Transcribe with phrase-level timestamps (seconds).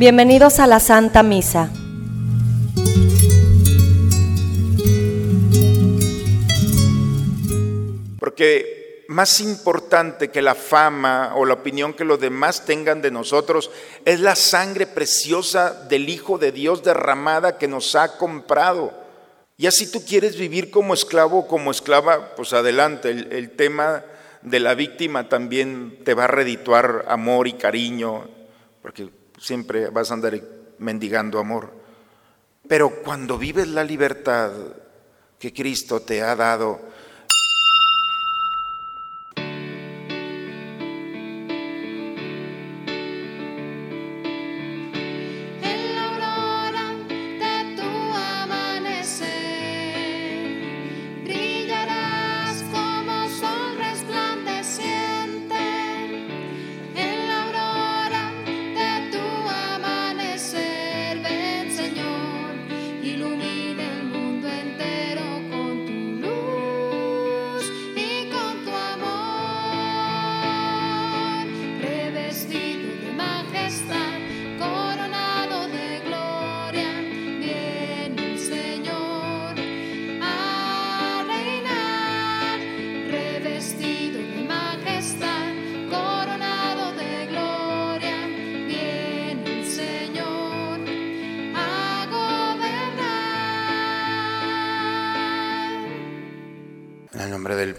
[0.00, 1.70] Bienvenidos a la Santa Misa.
[8.18, 13.70] Porque más importante que la fama o la opinión que los demás tengan de nosotros
[14.06, 18.94] es la sangre preciosa del Hijo de Dios derramada que nos ha comprado.
[19.58, 23.10] Y así tú quieres vivir como esclavo o como esclava, pues adelante.
[23.10, 24.02] El, el tema
[24.40, 28.30] de la víctima también te va a redituar amor y cariño,
[28.80, 30.40] porque siempre vas a andar
[30.78, 31.72] mendigando amor.
[32.68, 34.52] Pero cuando vives la libertad
[35.38, 36.80] que Cristo te ha dado,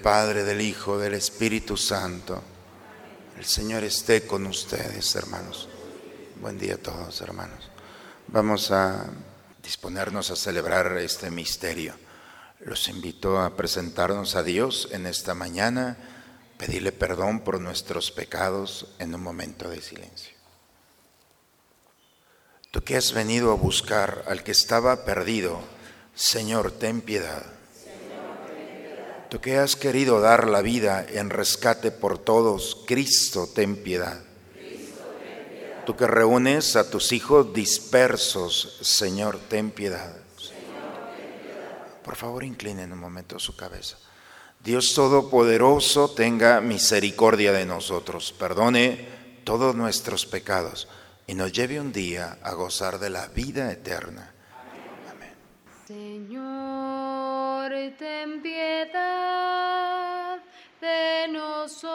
[0.02, 2.42] Padre, del Hijo, del Espíritu Santo.
[3.38, 5.70] El Señor esté con ustedes, hermanos.
[6.42, 7.70] Buen día a todos, hermanos.
[8.28, 9.06] Vamos a
[9.62, 11.94] disponernos a celebrar este misterio.
[12.62, 15.98] Los invito a presentarnos a Dios en esta mañana,
[16.58, 20.34] pedirle perdón por nuestros pecados en un momento de silencio.
[22.72, 25.62] Tú que has venido a buscar al que estaba perdido,
[26.16, 27.61] Señor, ten piedad.
[29.31, 34.19] Tú que has querido dar la vida en rescate por todos, Cristo, ten piedad.
[35.86, 40.18] Tú que reúnes a tus hijos dispersos, Señor, ten piedad.
[42.03, 43.97] Por favor, inclinen un momento su cabeza.
[44.62, 49.08] Dios Todopoderoso tenga misericordia de nosotros, perdone
[49.46, 50.90] todos nuestros pecados
[51.25, 54.34] y nos lleve un día a gozar de la vida eterna.
[55.09, 55.31] Amén.
[57.81, 60.38] Señor, ten piedad
[60.80, 61.92] de nosotros.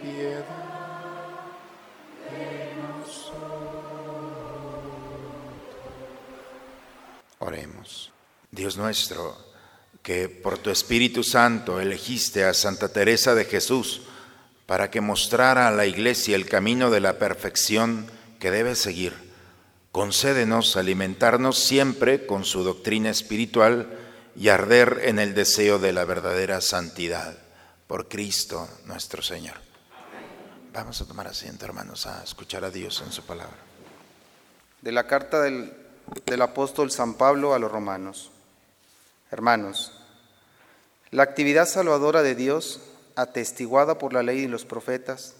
[0.00, 0.44] Piedad
[2.30, 3.42] de nosotros.
[7.38, 8.12] Oremos.
[8.50, 9.36] Dios nuestro,
[10.02, 14.02] que por tu Espíritu Santo elegiste a Santa Teresa de Jesús
[14.66, 18.06] para que mostrara a la Iglesia el camino de la perfección
[18.38, 19.12] que debe seguir,
[19.90, 23.98] concédenos alimentarnos siempre con su doctrina espiritual
[24.36, 27.36] y arder en el deseo de la verdadera santidad.
[27.86, 29.54] Por Cristo nuestro Señor.
[30.74, 33.56] Vamos a tomar asiento, hermanos, a escuchar a Dios en su palabra.
[34.82, 35.72] De la carta del,
[36.26, 38.30] del apóstol San Pablo a los romanos.
[39.30, 39.98] Hermanos,
[41.10, 42.82] la actividad salvadora de Dios,
[43.16, 45.36] atestiguada por la ley y los profetas,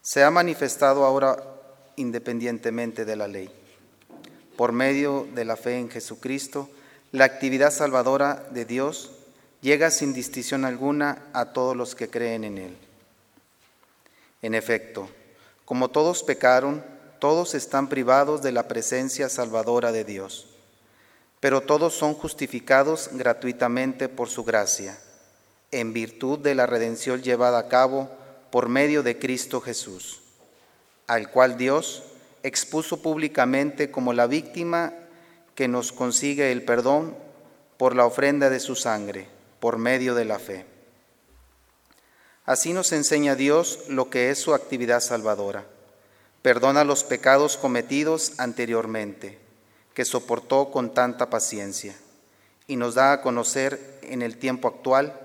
[0.00, 1.36] se ha manifestado ahora
[1.96, 3.50] independientemente de la ley.
[4.56, 6.70] Por medio de la fe en Jesucristo,
[7.12, 9.10] la actividad salvadora de Dios
[9.60, 12.85] llega sin distinción alguna a todos los que creen en Él.
[14.46, 15.08] En efecto,
[15.64, 16.84] como todos pecaron,
[17.18, 20.46] todos están privados de la presencia salvadora de Dios,
[21.40, 25.00] pero todos son justificados gratuitamente por su gracia,
[25.72, 28.08] en virtud de la redención llevada a cabo
[28.52, 30.20] por medio de Cristo Jesús,
[31.08, 32.04] al cual Dios
[32.44, 34.92] expuso públicamente como la víctima
[35.56, 37.16] que nos consigue el perdón
[37.78, 39.26] por la ofrenda de su sangre,
[39.58, 40.75] por medio de la fe.
[42.46, 45.66] Así nos enseña Dios lo que es su actividad salvadora
[46.46, 49.36] perdona los pecados cometidos anteriormente,
[49.94, 51.96] que soportó con tanta paciencia,
[52.68, 55.18] y nos da a conocer en el tiempo actual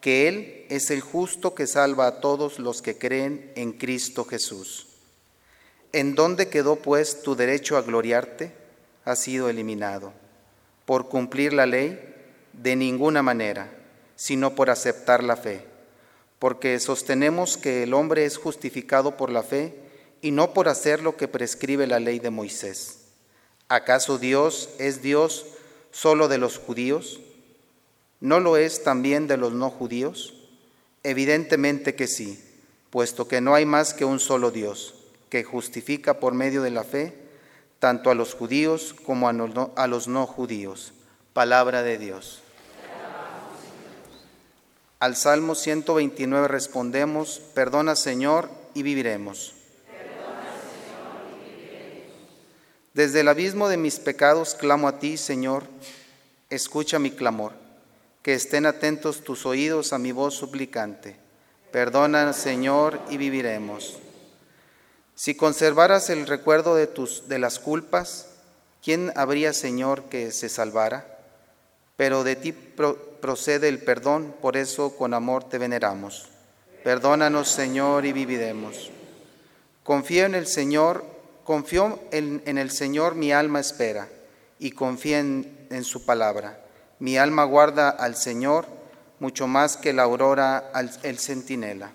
[0.00, 4.86] que Él es el justo que salva a todos los que creen en Cristo Jesús.
[5.90, 8.52] ¿En dónde quedó pues tu derecho a gloriarte?
[9.04, 10.12] Ha sido eliminado.
[10.86, 11.98] Por cumplir la ley,
[12.52, 13.68] de ninguna manera,
[14.14, 15.64] sino por aceptar la fe,
[16.38, 19.74] porque sostenemos que el hombre es justificado por la fe
[20.20, 23.00] y no por hacer lo que prescribe la ley de Moisés.
[23.68, 25.46] ¿Acaso Dios es Dios
[25.90, 27.20] solo de los judíos?
[28.20, 30.34] ¿No lo es también de los no judíos?
[31.02, 32.42] Evidentemente que sí,
[32.90, 34.94] puesto que no hay más que un solo Dios,
[35.28, 37.14] que justifica por medio de la fe
[37.78, 40.92] tanto a los judíos como a los no judíos.
[41.32, 42.42] Palabra de Dios.
[45.00, 49.54] Al Salmo 129 respondemos, perdona Señor y viviremos.
[52.94, 55.62] Desde el abismo de mis pecados clamo a ti, Señor,
[56.50, 57.52] escucha mi clamor,
[58.22, 61.16] que estén atentos tus oídos a mi voz suplicante.
[61.70, 63.98] Perdona, Señor, y viviremos.
[65.14, 68.30] Si conservaras el recuerdo de, tus, de las culpas,
[68.82, 71.20] ¿quién habría, Señor, que se salvara?
[71.96, 72.52] Pero de ti
[73.20, 76.28] procede el perdón, por eso con amor te veneramos.
[76.84, 78.90] Perdónanos, Señor, y viviremos.
[79.82, 81.18] Confío en el Señor
[81.48, 84.06] Confío en, el Señor, mi alma espera,
[84.58, 86.60] y confía en, su palabra.
[86.98, 88.66] Mi alma guarda al Señor
[89.18, 91.90] mucho más que la aurora al el centinela.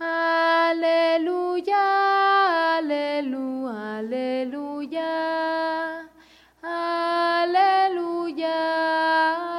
[0.00, 1.78] Aleluya,
[2.78, 5.10] aleluya, aleluya,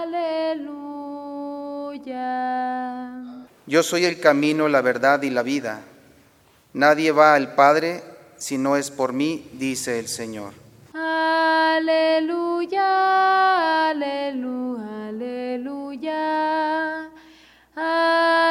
[0.01, 0.80] aleluya, aleluya.
[3.68, 5.81] Yo soy el camino, la verdad y la vida.
[6.74, 8.03] Nadie va al Padre
[8.38, 10.53] si no es por mí, dice el Señor.
[10.94, 11.89] Aleluya,
[13.89, 16.19] aleluya, aleluya,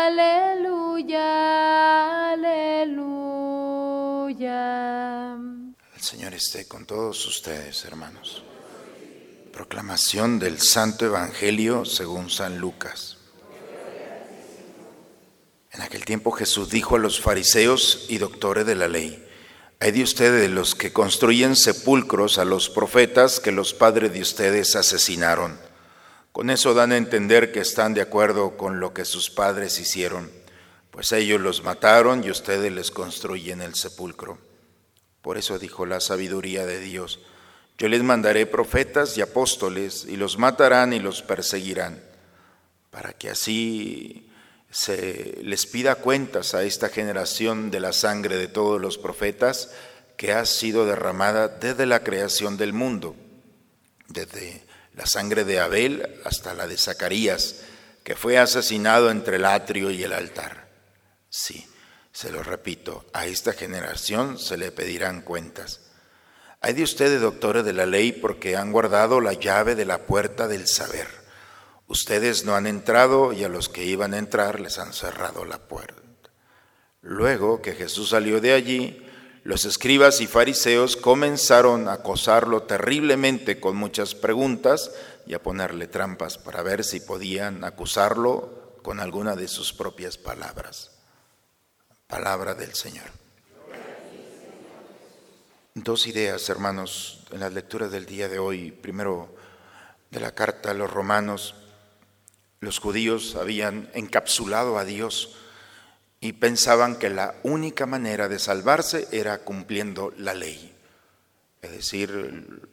[0.07, 1.23] aleluya,
[2.33, 3.29] aleluya.
[5.97, 8.45] El Señor esté con todos ustedes, hermanos.
[9.59, 13.17] Proclamación del Santo Evangelio según San Lucas.
[15.73, 19.27] En aquel tiempo Jesús dijo a los fariseos y doctores de la ley,
[19.81, 24.77] hay de ustedes los que construyen sepulcros a los profetas que los padres de ustedes
[24.77, 25.59] asesinaron.
[26.31, 30.31] Con eso dan a entender que están de acuerdo con lo que sus padres hicieron,
[30.93, 34.39] pues ellos los mataron y ustedes les construyen el sepulcro.
[35.21, 37.19] Por eso dijo la sabiduría de Dios,
[37.79, 42.03] yo les mandaré profetas y apóstoles y los matarán y los perseguirán,
[42.91, 44.29] para que así
[44.69, 49.71] se les pida cuentas a esta generación de la sangre de todos los profetas
[50.17, 53.15] que ha sido derramada desde la creación del mundo,
[54.09, 54.65] desde
[54.95, 57.63] la sangre de Abel hasta la de Zacarías,
[58.03, 60.69] que fue asesinado entre el atrio y el altar.
[61.31, 61.65] Sí,
[62.11, 65.88] se lo repito, a esta generación se le pedirán cuentas.
[66.61, 70.49] Hay de ustedes, doctores de la ley, porque han guardado la llave de la puerta
[70.49, 71.07] del saber.
[71.87, 75.59] Ustedes no han entrado y a los que iban a entrar les han cerrado la
[75.59, 76.03] puerta.
[77.01, 79.07] Luego que Jesús salió de allí,
[79.45, 84.91] los escribas y fariseos comenzaron a acosarlo terriblemente con muchas preguntas
[85.27, 90.91] y a ponerle trampas para ver si podían acusarlo con alguna de sus propias palabras.
[92.09, 93.28] Palabra del Señor.
[95.85, 98.73] Dos ideas, hermanos, en las lecturas del día de hoy.
[98.73, 99.33] Primero,
[100.11, 101.55] de la carta a los romanos
[102.59, 105.37] los judíos habían encapsulado a Dios
[106.21, 110.75] y pensaban que la única manera de salvarse era cumpliendo la ley,
[111.63, 112.69] es decir,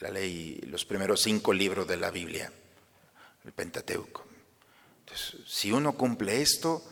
[0.00, 2.52] la ley, los primeros cinco libros de la Biblia,
[3.44, 4.24] el Pentateuco.
[5.00, 6.84] Entonces, si uno cumple esto,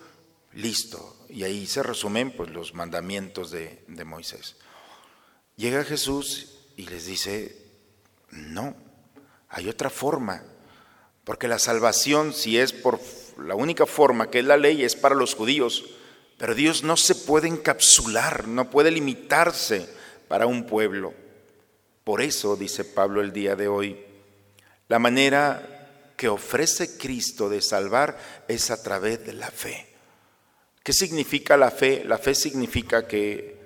[0.54, 1.24] listo.
[1.28, 4.56] Y ahí se resumen pues, los mandamientos de, de Moisés.
[5.56, 7.56] Llega Jesús y les dice,
[8.30, 8.74] no,
[9.48, 10.42] hay otra forma
[11.24, 13.00] porque la salvación, si es por
[13.38, 15.84] la única forma que es la ley, es para los judíos.
[16.36, 19.88] Pero Dios no se puede encapsular, no puede limitarse
[20.28, 21.14] para un pueblo.
[22.04, 24.04] Por eso, dice Pablo el día de hoy,
[24.88, 29.88] la manera que ofrece Cristo de salvar es a través de la fe.
[30.82, 32.04] ¿Qué significa la fe?
[32.04, 33.56] La fe significa que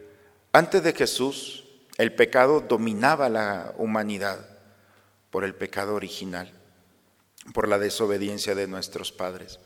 [0.53, 1.65] antes de Jesús
[1.99, 4.47] el pecado dominaba la humanidad
[5.31, 6.53] por el pecado original
[7.53, 9.59] por la desobediencia de nuestros padres.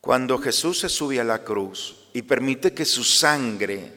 [0.00, 3.92] Cuando Jesús se sube a la cruz y permite que su sangre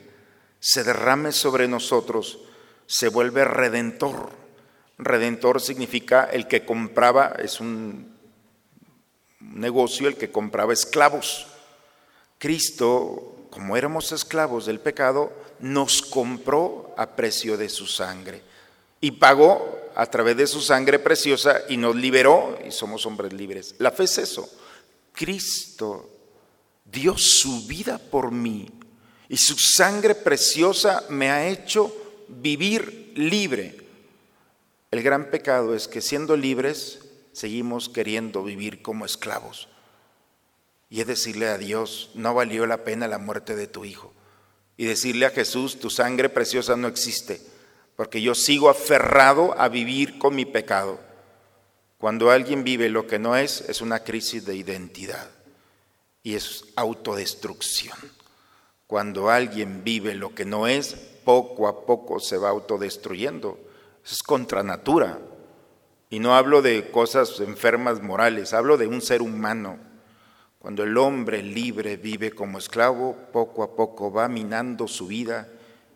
[0.60, 2.39] se derrame sobre nosotros,
[2.86, 4.32] se vuelve redentor.
[4.98, 8.15] Redentor significa el que compraba, es un
[9.39, 11.48] negocio, el que compraba esclavos.
[12.38, 18.41] Cristo, como éramos esclavos del pecado, nos compró a precio de su sangre
[19.01, 23.75] y pagó a través de su sangre preciosa y nos liberó y somos hombres libres.
[23.79, 24.49] La fe es eso.
[25.11, 26.09] Cristo
[26.85, 28.69] dio su vida por mí
[29.29, 31.93] y su sangre preciosa me ha hecho
[32.27, 33.77] vivir libre.
[34.91, 36.99] El gran pecado es que siendo libres
[37.33, 39.67] seguimos queriendo vivir como esclavos.
[40.89, 44.13] Y es decirle a Dios, no valió la pena la muerte de tu hijo.
[44.77, 47.41] Y decirle a Jesús, tu sangre preciosa no existe
[47.98, 51.00] porque yo sigo aferrado a vivir con mi pecado.
[51.98, 55.27] Cuando alguien vive lo que no es, es una crisis de identidad
[56.22, 57.98] y es autodestrucción.
[58.86, 60.93] Cuando alguien vive lo que no es,
[61.25, 63.57] poco a poco se va autodestruyendo.
[64.05, 65.19] Es contra natura.
[66.12, 69.79] Y no hablo de cosas enfermas morales, hablo de un ser humano.
[70.59, 75.47] Cuando el hombre libre vive como esclavo, poco a poco va minando su vida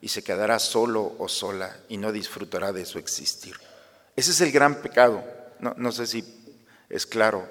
[0.02, 3.56] y se quedará solo o sola y no disfrutará de su existir.
[4.16, 5.24] Ese es el gran pecado.
[5.60, 6.24] No, sé si
[6.90, 7.48] es claro,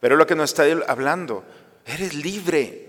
[0.00, 1.44] pero lo que nos está hablando,
[1.84, 2.88] eres libre.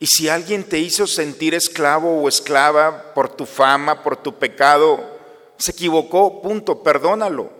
[0.00, 5.18] Y si alguien te hizo sentir esclavo o esclava por tu fama, por tu pecado,
[5.58, 7.50] se equivocó, punto, perdónalo.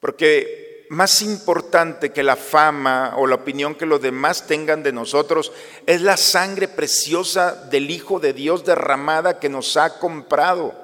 [0.00, 5.52] Porque más importante que la fama o la opinión que los demás tengan de nosotros
[5.86, 10.74] es la sangre preciosa del Hijo de Dios derramada que nos ha comprado.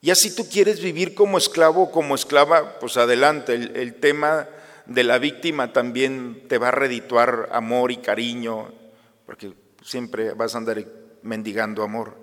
[0.00, 3.54] Y así tú quieres vivir como esclavo o como esclava, pues adelante.
[3.54, 4.48] El, el, tema
[4.86, 8.72] de la víctima también te va a redituar amor y cariño,
[9.26, 9.52] porque
[9.84, 10.84] siempre vas a andar
[11.22, 12.14] mendigando amor.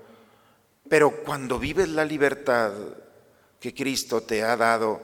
[0.87, 2.71] Pero cuando vives la libertad
[3.59, 5.01] que Cristo te ha dado,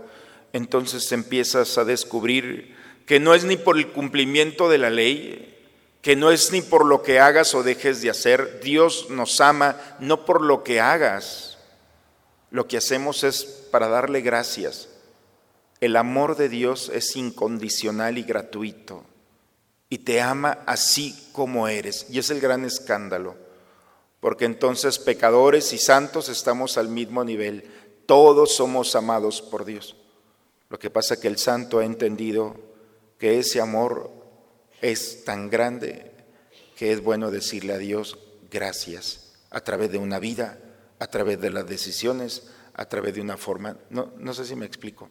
[0.53, 5.57] entonces empiezas a descubrir que no es ni por el cumplimiento de la ley,
[6.01, 8.61] que no es ni por lo que hagas o dejes de hacer.
[8.61, 11.57] Dios nos ama no por lo que hagas.
[12.49, 14.89] Lo que hacemos es para darle gracias.
[15.79, 19.05] El amor de Dios es incondicional y gratuito
[19.91, 22.05] y te ama así como eres.
[22.09, 23.35] Y es el gran escándalo,
[24.21, 27.69] porque entonces pecadores y santos estamos al mismo nivel.
[28.05, 29.97] Todos somos amados por Dios.
[30.71, 32.55] Lo que pasa es que el santo ha entendido
[33.19, 34.09] que ese amor
[34.81, 36.11] es tan grande
[36.77, 38.17] que es bueno decirle a Dios
[38.49, 40.59] gracias a través de una vida,
[40.97, 43.75] a través de las decisiones, a través de una forma.
[43.89, 45.09] No, no sé si me explico.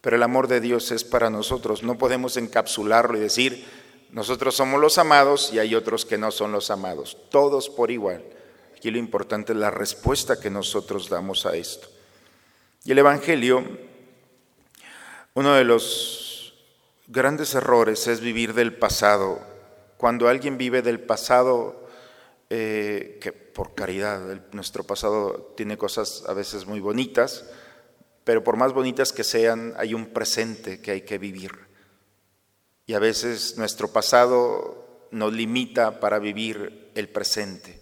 [0.00, 1.82] Pero el amor de Dios es para nosotros.
[1.82, 3.66] No podemos encapsularlo y decir,
[4.10, 7.18] nosotros somos los amados y hay otros que no son los amados.
[7.30, 8.24] Todos por igual.
[8.74, 11.88] Aquí lo importante es la respuesta que nosotros damos a esto.
[12.84, 13.91] Y el Evangelio
[15.34, 16.54] uno de los
[17.06, 19.40] grandes errores es vivir del pasado.
[19.96, 21.86] Cuando alguien vive del pasado,
[22.50, 24.20] eh, que por caridad,
[24.52, 27.46] nuestro pasado tiene cosas a veces muy bonitas,
[28.24, 31.52] pero por más bonitas que sean, hay un presente que hay que vivir.
[32.86, 37.80] Y a veces nuestro pasado nos limita para vivir el presente.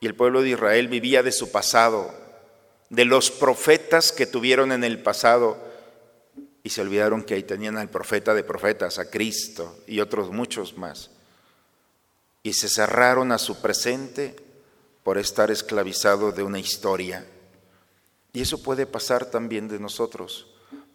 [0.00, 2.10] Y el pueblo de Israel vivía de su pasado,
[2.88, 5.68] de los profetas que tuvieron en el pasado
[6.68, 10.76] y se olvidaron que ahí tenían al profeta de profetas, a Cristo y otros muchos
[10.76, 11.08] más.
[12.42, 14.36] Y se cerraron a su presente
[15.02, 17.24] por estar esclavizados de una historia.
[18.34, 20.46] Y eso puede pasar también de nosotros.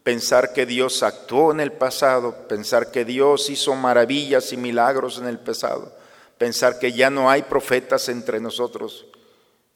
[0.03, 5.25] Pensar que Dios actuó en el pasado, pensar que Dios hizo maravillas y milagros en
[5.25, 5.91] el pasado,
[6.37, 9.07] pensar que ya no hay profetas entre nosotros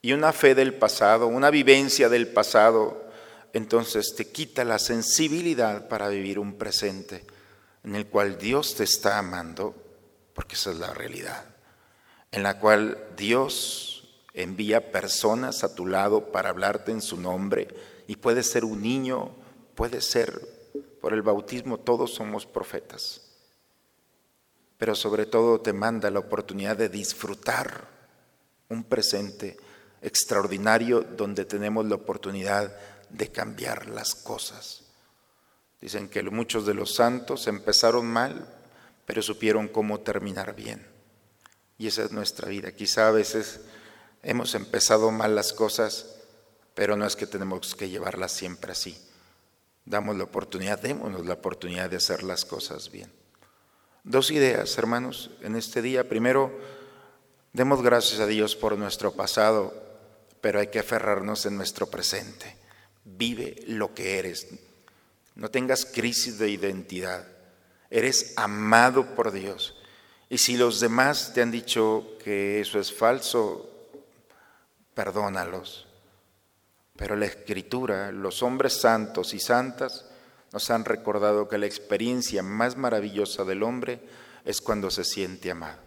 [0.03, 3.06] y una fe del pasado, una vivencia del pasado
[3.53, 7.25] entonces te quita la sensibilidad para vivir un presente
[7.83, 9.75] en el cual Dios te está amando,
[10.33, 11.45] porque esa es la realidad,
[12.31, 17.67] en la cual Dios envía personas a tu lado para hablarte en su nombre,
[18.07, 19.31] y puede ser un niño,
[19.75, 20.39] puede ser
[21.01, 23.21] por el bautismo, todos somos profetas,
[24.77, 27.87] pero sobre todo te manda la oportunidad de disfrutar
[28.69, 29.57] un presente
[30.01, 32.75] extraordinario donde tenemos la oportunidad
[33.09, 34.83] de cambiar las cosas.
[35.81, 38.47] Dicen que muchos de los santos empezaron mal,
[39.05, 40.85] pero supieron cómo terminar bien.
[41.77, 42.71] Y esa es nuestra vida.
[42.71, 43.61] Quizá a veces
[44.23, 46.15] hemos empezado mal las cosas,
[46.73, 48.97] pero no es que tenemos que llevarlas siempre así.
[49.85, 53.11] Damos la oportunidad, démonos la oportunidad de hacer las cosas bien.
[54.03, 56.09] Dos ideas, hermanos, en este día.
[56.09, 56.51] Primero,
[57.53, 59.73] demos gracias a Dios por nuestro pasado,
[60.41, 62.57] pero hay que aferrarnos en nuestro presente.
[63.09, 64.47] Vive lo que eres.
[65.35, 67.25] No tengas crisis de identidad.
[67.89, 69.77] Eres amado por Dios.
[70.29, 73.69] Y si los demás te han dicho que eso es falso,
[74.93, 75.87] perdónalos.
[76.97, 80.05] Pero la escritura, los hombres santos y santas,
[80.51, 84.01] nos han recordado que la experiencia más maravillosa del hombre
[84.43, 85.79] es cuando se siente amado.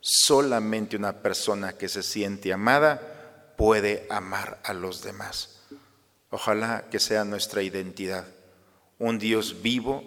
[0.00, 5.60] Solamente una persona que se siente amada puede amar a los demás.
[6.34, 8.26] Ojalá que sea nuestra identidad.
[8.98, 10.02] Un Dios vivo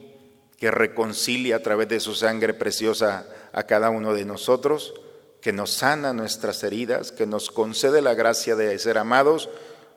[0.58, 4.94] que reconcilia a través de su sangre preciosa a cada uno de nosotros,
[5.40, 9.48] que nos sana nuestras heridas, que nos concede la gracia de ser amados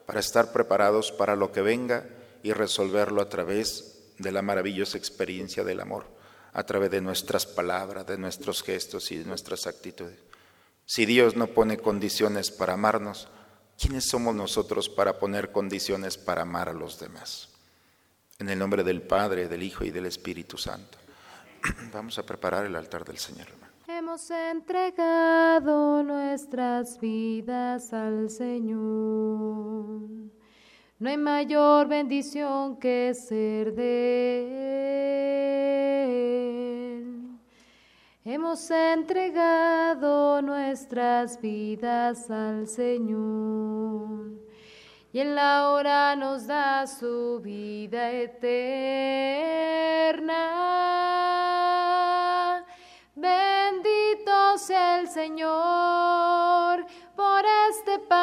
[0.07, 2.07] para estar preparados para lo que venga
[2.45, 6.05] y resolverlo a través de la maravillosa experiencia del amor,
[6.53, 10.21] a través de nuestras palabras, de nuestros gestos y de nuestras actitudes.
[10.87, 13.27] Si Dios no pone condiciones para amarnos,
[13.81, 17.49] ¿quiénes somos nosotros para poner condiciones para amar a los demás?
[18.39, 20.99] En el nombre del Padre, del Hijo y del Espíritu Santo.
[21.93, 23.47] Vamos a preparar el altar del Señor.
[23.89, 28.79] Hemos entregado nuestras vidas al Señor.
[30.99, 35.70] No hay mayor bendición que ser de Él.
[38.23, 44.33] Hemos entregado nuestras vidas al Señor
[45.11, 48.47] y en la hora nos da su vida eterna.
[53.15, 56.85] Bendito sea el Señor
[57.17, 58.21] por este pan,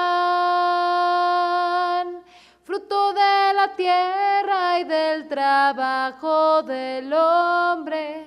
[2.64, 8.27] fruto de la tierra y del trabajo del hombre.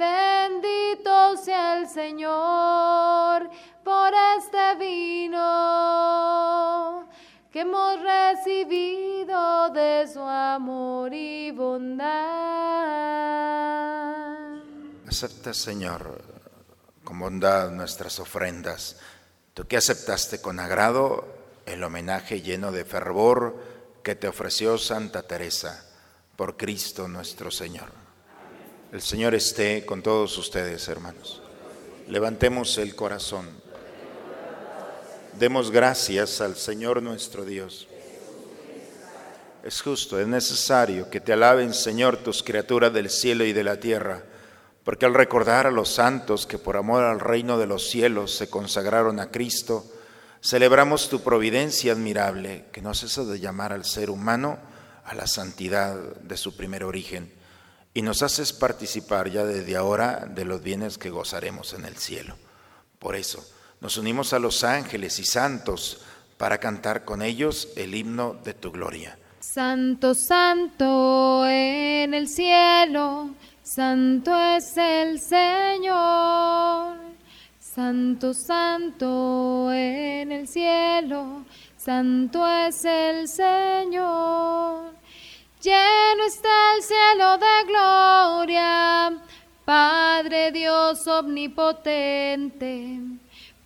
[0.00, 3.50] Bendito sea el Señor
[3.84, 5.36] por este vino
[7.52, 12.08] que hemos recibido de su amor y bondad.
[15.06, 16.22] Acepta, Señor,
[17.04, 18.96] con bondad nuestras ofrendas.
[19.52, 21.26] Tú que aceptaste con agrado
[21.66, 23.54] el homenaje lleno de fervor
[24.02, 25.84] que te ofreció Santa Teresa
[26.36, 28.09] por Cristo nuestro Señor.
[28.92, 31.40] El Señor esté con todos ustedes, hermanos.
[32.08, 33.48] Levantemos el corazón.
[35.38, 37.86] Demos gracias al Señor nuestro Dios.
[39.62, 43.78] Es justo, es necesario que te alaben, Señor, tus criaturas del cielo y de la
[43.78, 44.24] tierra,
[44.82, 48.50] porque al recordar a los santos que por amor al reino de los cielos se
[48.50, 49.84] consagraron a Cristo,
[50.42, 54.58] celebramos tu providencia admirable, que no cesa de llamar al ser humano
[55.04, 57.38] a la santidad de su primer origen,
[57.92, 62.36] y nos haces participar ya desde ahora de los bienes que gozaremos en el cielo.
[62.98, 63.44] Por eso,
[63.80, 66.02] nos unimos a los ángeles y santos
[66.36, 69.18] para cantar con ellos el himno de tu gloria.
[69.40, 73.30] Santo, santo en el cielo,
[73.62, 76.98] santo es el Señor.
[77.58, 81.44] Santo, santo en el cielo,
[81.76, 84.99] santo es el Señor.
[85.62, 89.22] Lleno está el cielo de gloria,
[89.66, 92.98] Padre Dios omnipotente.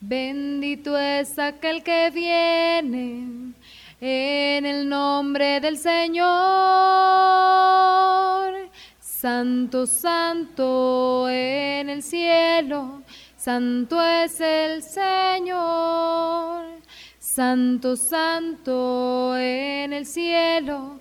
[0.01, 3.55] Bendito es aquel que viene
[4.01, 6.25] en el nombre del Señor.
[8.99, 13.03] Santo, santo en el cielo,
[13.37, 16.65] santo es el Señor.
[17.21, 21.01] Santo, santo en el cielo,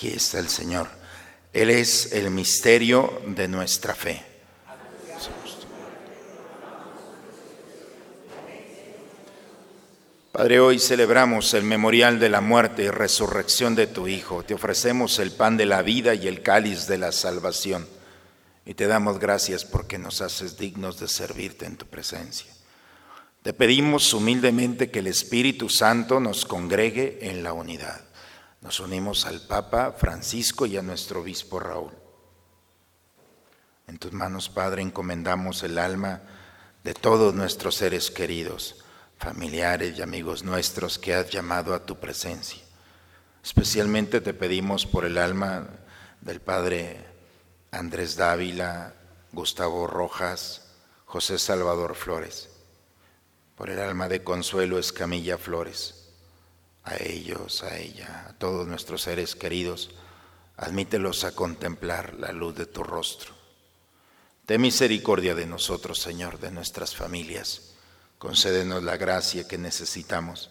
[0.00, 0.88] Aquí está el Señor.
[1.52, 4.24] Él es el misterio de nuestra fe.
[10.32, 14.42] Padre, hoy celebramos el memorial de la muerte y resurrección de tu Hijo.
[14.42, 17.86] Te ofrecemos el pan de la vida y el cáliz de la salvación.
[18.64, 22.50] Y te damos gracias porque nos haces dignos de servirte en tu presencia.
[23.42, 28.09] Te pedimos humildemente que el Espíritu Santo nos congregue en la unidad.
[28.60, 31.92] Nos unimos al Papa Francisco y a nuestro obispo Raúl.
[33.86, 36.20] En tus manos, Padre, encomendamos el alma
[36.84, 38.84] de todos nuestros seres queridos,
[39.18, 42.62] familiares y amigos nuestros que has llamado a tu presencia.
[43.42, 45.66] Especialmente te pedimos por el alma
[46.20, 47.02] del Padre
[47.70, 48.94] Andrés Dávila,
[49.32, 50.66] Gustavo Rojas,
[51.06, 52.50] José Salvador Flores,
[53.56, 55.99] por el alma de Consuelo Escamilla Flores
[56.84, 59.90] a ellos, a ella, a todos nuestros seres queridos,
[60.56, 63.34] admítelos a contemplar la luz de tu rostro.
[64.46, 67.74] Ten misericordia de nosotros, Señor, de nuestras familias.
[68.18, 70.50] Concédenos la gracia que necesitamos.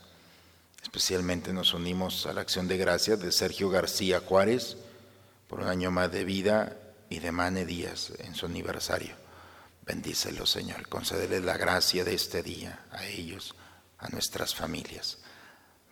[0.82, 4.78] Especialmente nos unimos a la acción de gracias de Sergio García Juárez
[5.48, 6.78] por un año más de vida
[7.10, 9.16] y de Mane Díaz en su aniversario.
[9.86, 10.88] Bendícelo, Señor.
[10.88, 13.56] Concédeles la gracia de este día a ellos,
[13.98, 15.18] a nuestras familias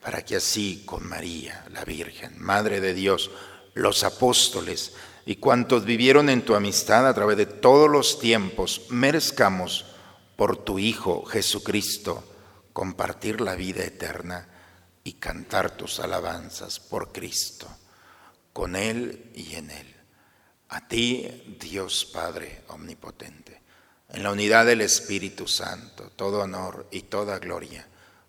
[0.02, 3.32] para que así con María, la Virgen, Madre de Dios,
[3.74, 4.94] los apóstoles
[5.26, 9.86] y cuantos vivieron en tu amistad a través de todos los tiempos, merezcamos
[10.36, 12.24] por tu Hijo Jesucristo
[12.74, 14.48] compartir la vida eterna
[15.04, 17.68] y cantar tus alabanzas por Cristo,
[18.54, 19.96] con Él y en Él.
[20.70, 23.62] A ti, Dios Padre Omnipotente,
[24.10, 27.88] en la unidad del Espíritu Santo, todo honor y toda gloria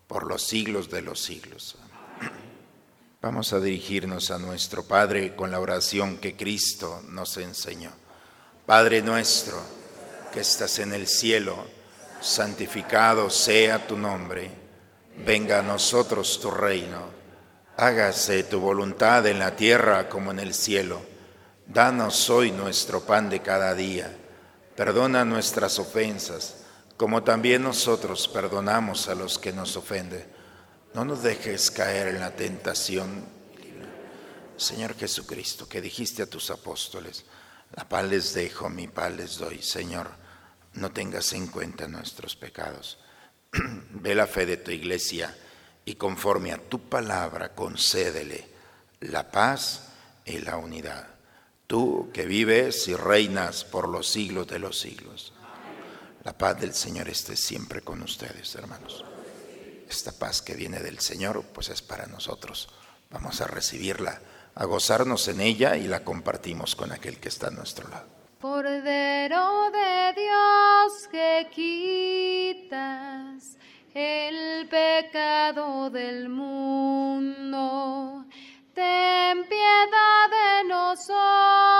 [0.09, 1.77] por los siglos de los siglos.
[3.21, 7.91] Vamos a dirigirnos a nuestro Padre con la oración que Cristo nos enseñó.
[8.65, 9.61] Padre nuestro,
[10.33, 11.63] que estás en el cielo,
[12.21, 14.49] santificado sea tu nombre,
[15.27, 17.11] venga a nosotros tu reino,
[17.77, 21.01] hágase tu voluntad en la tierra como en el cielo.
[21.67, 24.17] Danos hoy nuestro pan de cada día,
[24.75, 26.58] perdona nuestras ofensas
[26.99, 30.27] como también nosotros perdonamos a los que nos ofenden.
[30.93, 33.23] No nos dejes caer en la tentación.
[34.57, 37.23] Señor Jesucristo, que dijiste a tus apóstoles,
[37.73, 39.61] la paz les dejo, mi paz les doy.
[39.61, 40.09] Señor,
[40.73, 42.99] no tengas en cuenta nuestros pecados.
[43.91, 45.33] Ve la fe de tu iglesia
[45.85, 48.45] y conforme a tu palabra concédele
[48.99, 49.87] la paz
[50.25, 51.07] y la unidad.
[51.65, 55.31] Tú que vives y reinas por los siglos de los siglos.
[56.23, 59.05] La paz del Señor esté siempre con ustedes, hermanos.
[59.89, 62.67] Esta paz que viene del Señor, pues es para nosotros.
[63.09, 64.19] Vamos a recibirla,
[64.53, 68.05] a gozarnos en ella y la compartimos con aquel que está a nuestro lado.
[68.41, 73.57] Cordero de Dios que quitas
[73.93, 78.25] el pecado del mundo,
[78.73, 81.79] ten piedad de nosotros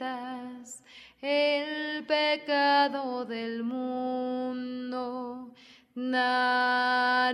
[0.00, 0.82] quitas
[1.20, 5.50] el pecado del mundo.
[5.94, 7.28] Danos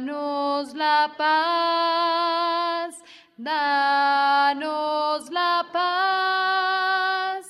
[0.74, 3.00] la paz,
[3.36, 7.46] danos la paz,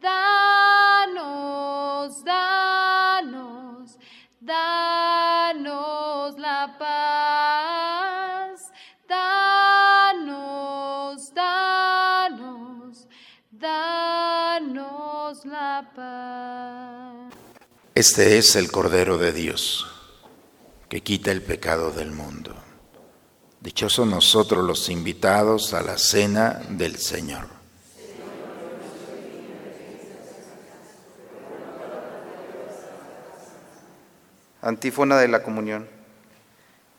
[0.00, 1.04] danos,
[2.24, 3.98] danos,
[4.40, 7.55] danos la paz.
[17.94, 19.86] Este es el Cordero de Dios,
[20.88, 22.54] que quita el pecado del mundo.
[23.60, 27.48] Dichosos nosotros los invitados a la cena del Señor.
[34.62, 35.88] Antífona de la comunión.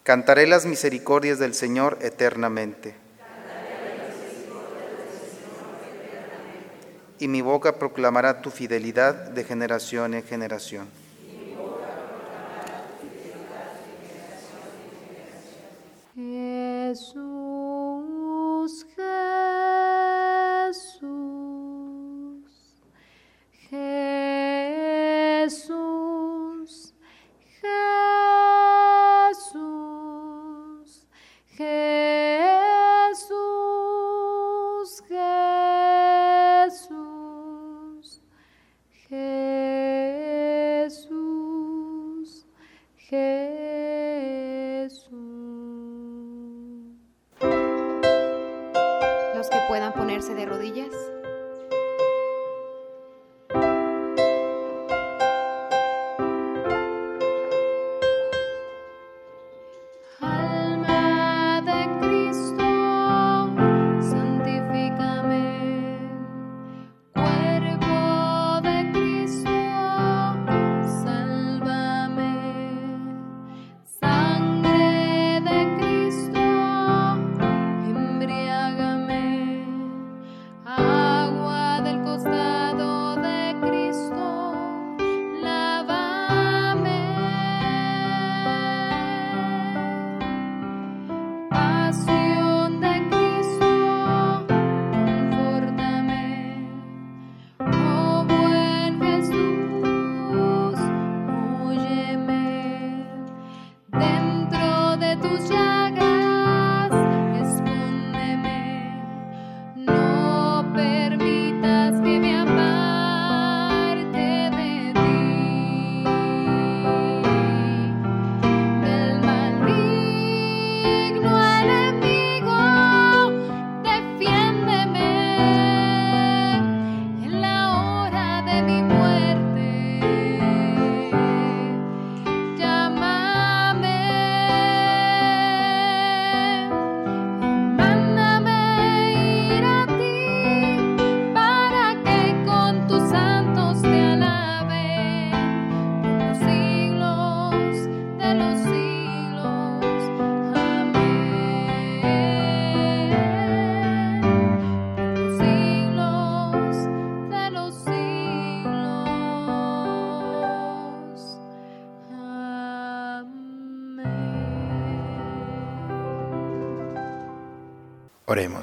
[0.04, 3.07] Cantaré las misericordias del Señor eternamente.
[7.20, 10.88] Y mi boca proclamará tu fidelidad de generación en generación.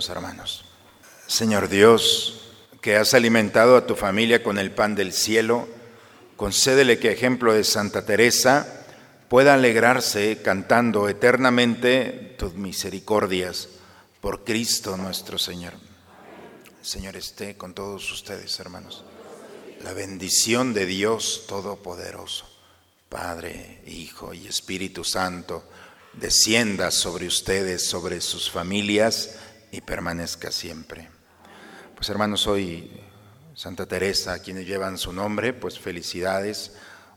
[0.09, 0.65] Hermanos.
[1.27, 5.69] Señor Dios, que has alimentado a tu familia con el pan del cielo,
[6.37, 8.85] concédele que, ejemplo de Santa Teresa,
[9.29, 13.69] pueda alegrarse cantando eternamente tus misericordias
[14.21, 15.75] por Cristo nuestro Señor.
[16.83, 19.05] Señor esté con todos ustedes, hermanos.
[19.83, 22.47] La bendición de Dios Todopoderoso,
[23.09, 25.65] Padre, Hijo y Espíritu Santo,
[26.13, 29.37] descienda sobre ustedes, sobre sus familias
[29.75, 31.09] y permanezca siempre.
[31.97, 32.93] Pues hermanos, hoy
[33.55, 36.77] Santa Teresa, quienes llevan su nombre, pues felicidades,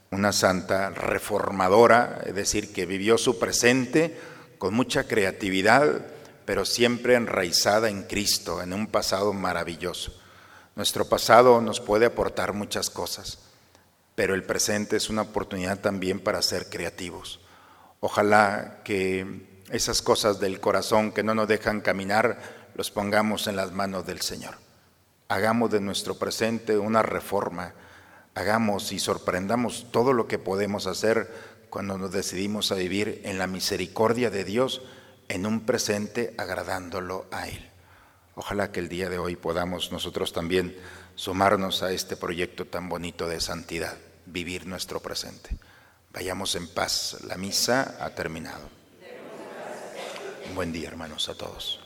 [0.10, 4.18] una santa reformadora, es decir, que vivió su presente
[4.58, 6.08] con mucha creatividad,
[6.46, 10.20] pero siempre enraizada en Cristo, en un pasado maravilloso.
[10.76, 13.38] Nuestro pasado nos puede aportar muchas cosas,
[14.16, 17.40] pero el presente es una oportunidad también para ser creativos.
[18.00, 22.40] Ojalá que esas cosas del corazón que no nos dejan caminar,
[22.76, 24.56] los pongamos en las manos del Señor.
[25.30, 27.74] Hagamos de nuestro presente una reforma,
[28.34, 33.48] hagamos y sorprendamos todo lo que podemos hacer cuando nos decidimos a vivir en la
[33.48, 34.82] misericordia de Dios,
[35.28, 37.70] en un presente agradándolo a Él.
[38.36, 40.78] Ojalá que el día de hoy podamos nosotros también
[41.16, 45.58] sumarnos a este proyecto tan bonito de santidad, vivir nuestro presente.
[46.14, 48.70] Vayamos en paz, la misa ha terminado.
[50.56, 51.80] Buen día, hermanos, a todos.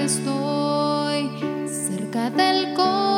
[0.00, 1.30] Estoy
[1.68, 3.09] cerca del corazón.